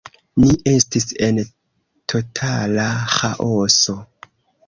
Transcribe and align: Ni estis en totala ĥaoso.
Ni 0.43 0.47
estis 0.75 1.03
en 1.27 1.41
totala 2.13 2.87
ĥaoso. 3.17 3.99